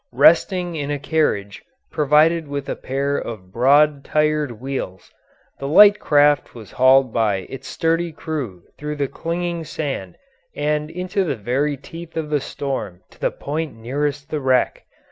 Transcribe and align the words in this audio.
Resting 0.17 0.75
in 0.75 0.89
a 0.89 0.97
carriage 0.97 1.63
provided 1.91 2.47
with 2.47 2.67
a 2.67 2.75
pair 2.75 3.17
of 3.17 3.51
broad 3.51 4.03
tired 4.03 4.53
wheels, 4.59 5.11
the 5.59 5.67
light 5.67 5.99
craft 5.99 6.55
was 6.55 6.71
hauled 6.71 7.13
by 7.13 7.45
its 7.51 7.67
sturdy 7.67 8.11
crew 8.11 8.63
through 8.79 8.95
the 8.95 9.07
clinging 9.07 9.63
sand 9.63 10.17
and 10.55 10.89
into 10.89 11.23
the 11.23 11.35
very 11.35 11.77
teeth 11.77 12.17
of 12.17 12.31
the 12.31 12.41
storm 12.41 13.01
to 13.11 13.19
the 13.21 13.29
point 13.29 13.75
nearest 13.75 14.31
the 14.31 14.39
wreck. 14.41 14.85